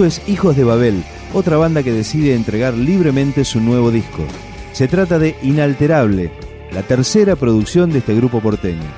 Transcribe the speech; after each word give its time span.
Esto 0.00 0.22
es 0.22 0.28
Hijos 0.30 0.56
de 0.56 0.64
Babel, 0.64 1.04
otra 1.34 1.58
banda 1.58 1.82
que 1.82 1.92
decide 1.92 2.34
entregar 2.34 2.72
libremente 2.72 3.44
su 3.44 3.60
nuevo 3.60 3.90
disco. 3.90 4.24
Se 4.72 4.88
trata 4.88 5.18
de 5.18 5.36
Inalterable, 5.42 6.32
la 6.72 6.80
tercera 6.82 7.36
producción 7.36 7.92
de 7.92 7.98
este 7.98 8.14
grupo 8.14 8.40
porteño. 8.40 8.88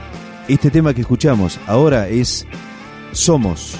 Este 0.46 0.70
tema 0.70 0.94
que 0.94 1.00
escuchamos 1.00 1.58
ahora 1.66 2.06
es 2.06 2.46
Somos, 3.10 3.74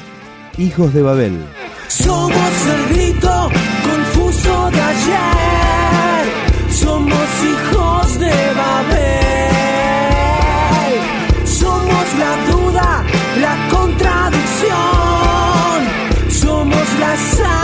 Hijos 0.59 0.93
de 0.95 1.03
Babel. 1.03 1.39
Somos 1.87 2.67
el 2.67 2.97
grito 2.97 3.51
confuso 3.85 4.71
de 4.73 4.81
ayer. 4.81 6.73
Somos 6.73 7.29
hijos 7.45 8.19
de 8.19 8.31
Babel. 8.57 9.52
La 17.13 17.19
sangre 17.19 17.62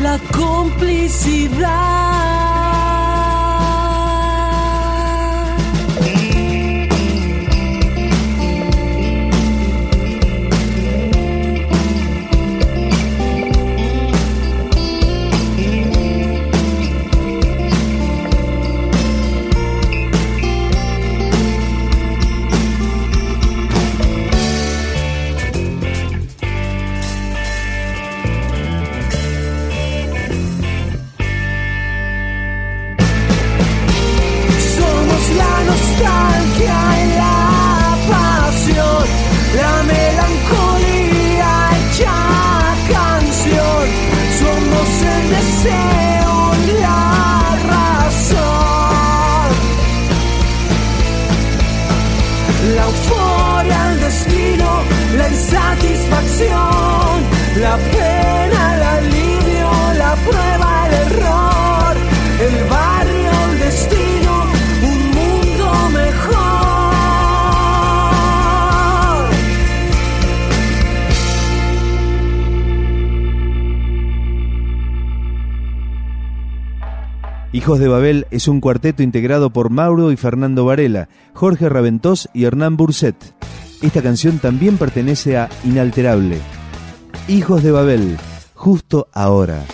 la 0.00 0.18
complicidad. 0.32 2.41
El 45.64 46.01
Hijos 77.52 77.78
de 77.78 77.86
Babel 77.86 78.26
es 78.30 78.48
un 78.48 78.62
cuarteto 78.62 79.02
integrado 79.02 79.50
por 79.50 79.68
Mauro 79.68 80.10
y 80.10 80.16
Fernando 80.16 80.64
Varela, 80.64 81.10
Jorge 81.34 81.68
Raventós 81.68 82.30
y 82.32 82.44
Hernán 82.44 82.78
Burset. 82.78 83.14
Esta 83.82 84.00
canción 84.00 84.38
también 84.38 84.78
pertenece 84.78 85.36
a 85.36 85.50
Inalterable. 85.62 86.38
Hijos 87.28 87.62
de 87.62 87.70
Babel, 87.70 88.16
justo 88.54 89.08
ahora. 89.12 89.66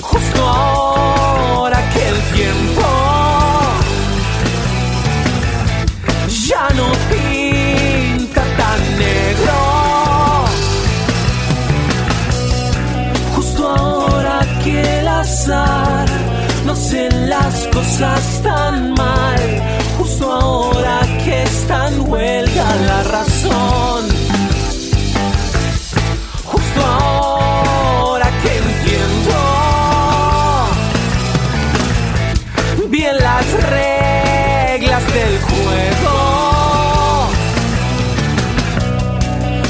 Justo 0.00 0.46
ahora 0.46 1.78
que 1.92 2.08
el 2.08 2.16
tiempo 2.36 2.82
ya 6.46 6.68
no 6.76 6.92
pinta 7.10 8.44
tan 8.56 8.80
negro. 8.96 9.54
Justo 13.34 13.68
ahora 13.68 14.40
que 14.62 15.00
el 15.00 15.08
azar 15.08 15.83
no 16.74 16.80
hace 16.80 17.08
las 17.28 17.66
cosas 17.68 18.42
tan 18.42 18.94
mal. 18.94 19.62
Justo 19.98 20.32
ahora 20.32 21.00
que 21.24 21.42
está 21.42 21.88
en 21.88 22.00
huelga 22.10 22.76
la 22.86 23.02
razón. 23.04 24.02
Justo 26.44 26.80
ahora 26.84 28.28
que 28.42 28.56
entiendo 28.64 29.36
bien 32.88 33.16
las 33.18 33.46
reglas 33.70 35.04
del 35.14 35.40
juego. 35.48 36.16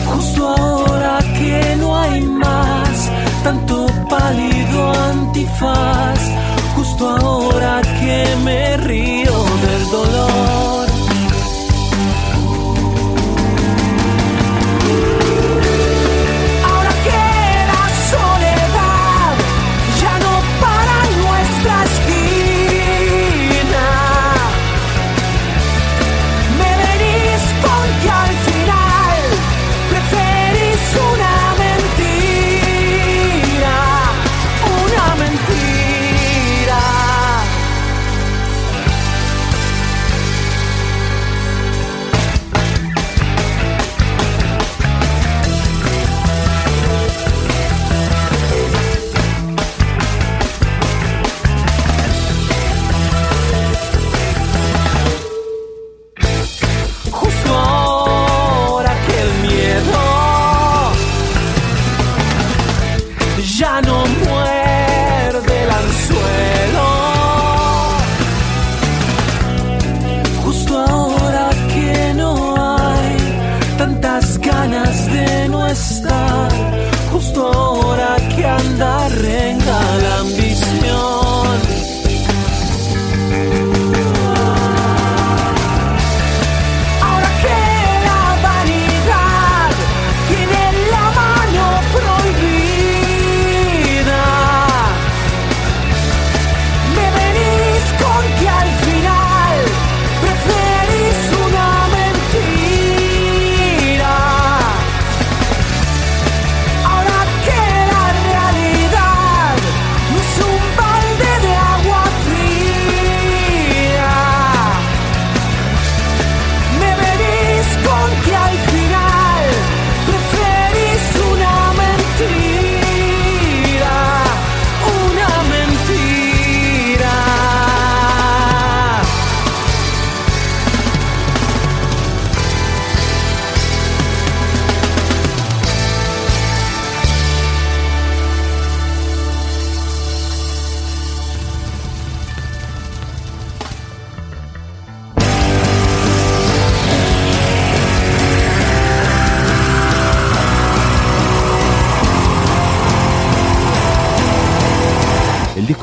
Justo 0.06 0.48
ahora 0.48 1.18
que 1.38 1.76
no 1.76 1.96
hay 2.00 2.20
más 2.22 3.10
tanto 3.42 3.86
pálido 4.08 4.92
antifaz. 5.10 5.93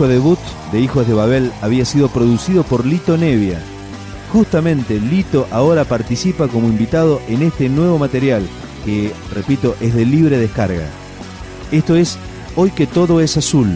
debut 0.08 0.40
de 0.72 0.80
Hijos 0.80 1.08
de 1.08 1.14
Babel 1.14 1.52
había 1.62 1.86
sido 1.86 2.10
producido 2.10 2.64
por 2.64 2.86
Lito 2.86 3.18
Nevia. 3.18 3.62
Justamente 4.32 5.00
Lito 5.00 5.48
ahora 5.52 5.84
participa 5.84 6.48
como 6.48 6.68
invitado 6.68 7.22
en 7.28 7.42
este 7.42 7.70
nuevo 7.70 8.00
material, 8.00 8.48
que, 8.86 9.14
repito, 9.34 9.76
es 9.82 9.94
de 9.94 10.06
libre 10.06 10.38
descarga. 10.38 10.88
Esto 11.72 11.96
es 11.96 12.18
Hoy 12.56 12.72
que 12.72 12.86
todo 12.86 13.22
es 13.22 13.38
azul, 13.38 13.70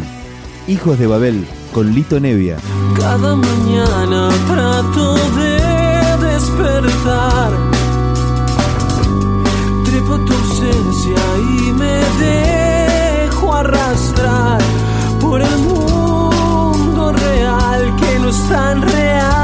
Hijos 0.67 0.99
de 0.99 1.07
Babel, 1.07 1.45
con 1.73 1.93
Lito 1.93 2.19
Nevia. 2.19 2.57
Cada 2.97 3.35
mañana 3.35 4.29
trato 4.47 5.15
de 5.15 6.27
despertar, 6.27 7.53
trepo 9.85 10.17
tu 10.25 10.33
ausencia 10.33 11.15
y 11.37 11.71
me 11.71 12.01
dejo 12.19 13.53
arrastrar 13.53 14.61
por 15.21 15.41
el 15.41 15.57
mundo 15.59 15.74
tan 18.49 18.81
real. 18.81 19.34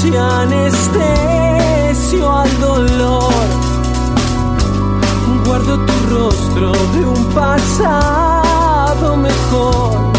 si 0.00 0.16
anestesio 0.16 1.04
al 2.32 2.60
dolor. 2.60 3.32
Guardo 5.44 5.78
tu 5.86 5.92
rostro 6.14 6.72
de 6.94 7.06
un 7.06 7.24
pasado 7.34 9.16
mejor 9.16 10.12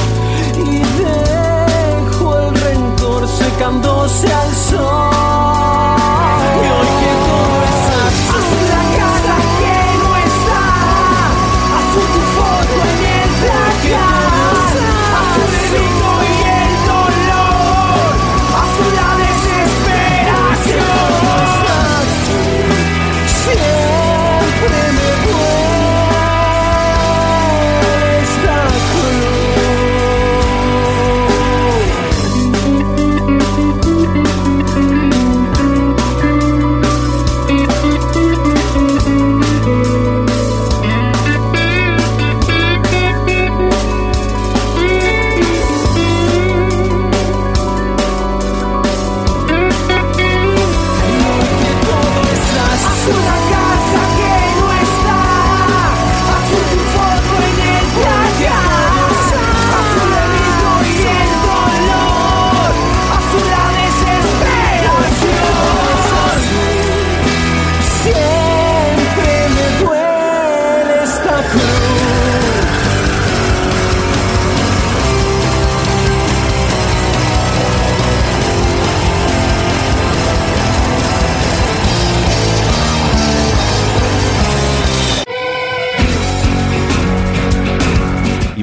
y 0.58 0.80
dejo 1.04 2.38
el 2.40 2.56
rencor 2.56 3.28
secándose 3.28 4.34
al 4.34 4.54
sol. 4.56 5.09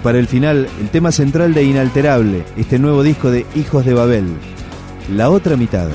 para 0.06 0.20
el 0.20 0.28
final 0.28 0.68
el 0.80 0.88
tema 0.90 1.10
central 1.10 1.52
de 1.52 1.64
Inalterable, 1.64 2.44
este 2.56 2.78
nuevo 2.78 3.02
disco 3.02 3.28
de 3.32 3.44
Hijos 3.56 3.84
de 3.84 3.92
Babel, 3.92 4.36
La 5.12 5.30
otra 5.30 5.56
mitad. 5.56 5.88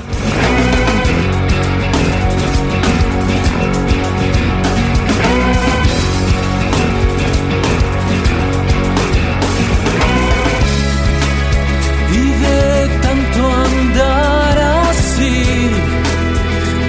Vive 12.12 12.89
tanto 13.01 13.48
andar 13.50 14.58
así, 14.89 15.70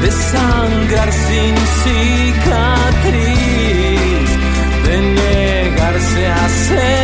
de 0.02 0.10
sangrar 0.10 1.12
sin 1.12 1.54
cicatriz, 1.84 3.22
de 4.88 4.96
negarse 5.14 6.26
a 6.26 6.48
ser. 6.48 7.01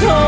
soul. 0.00 0.27